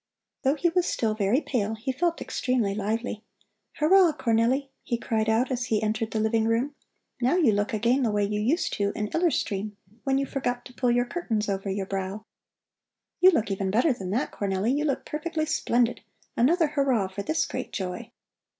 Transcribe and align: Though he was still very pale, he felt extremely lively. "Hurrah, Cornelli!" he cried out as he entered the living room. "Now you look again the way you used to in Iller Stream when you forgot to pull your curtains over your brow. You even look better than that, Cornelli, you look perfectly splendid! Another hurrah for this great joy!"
Though 0.41 0.55
he 0.55 0.69
was 0.69 0.87
still 0.87 1.13
very 1.13 1.41
pale, 1.41 1.75
he 1.75 1.91
felt 1.91 2.21
extremely 2.21 2.73
lively. 2.73 3.23
"Hurrah, 3.73 4.13
Cornelli!" 4.13 4.69
he 4.81 4.97
cried 4.97 5.29
out 5.29 5.51
as 5.51 5.65
he 5.65 5.83
entered 5.83 6.09
the 6.09 6.19
living 6.19 6.45
room. 6.45 6.73
"Now 7.21 7.35
you 7.35 7.51
look 7.51 7.71
again 7.71 8.01
the 8.01 8.09
way 8.09 8.23
you 8.25 8.39
used 8.41 8.73
to 8.77 8.91
in 8.95 9.09
Iller 9.09 9.29
Stream 9.29 9.77
when 10.03 10.17
you 10.17 10.25
forgot 10.25 10.65
to 10.65 10.73
pull 10.73 10.89
your 10.89 11.05
curtains 11.05 11.47
over 11.47 11.69
your 11.69 11.85
brow. 11.85 12.25
You 13.19 13.29
even 13.29 13.65
look 13.67 13.71
better 13.71 13.93
than 13.93 14.09
that, 14.09 14.31
Cornelli, 14.31 14.75
you 14.75 14.85
look 14.85 15.05
perfectly 15.05 15.45
splendid! 15.45 16.01
Another 16.35 16.69
hurrah 16.69 17.07
for 17.07 17.21
this 17.21 17.45
great 17.45 17.71
joy!" 17.71 18.09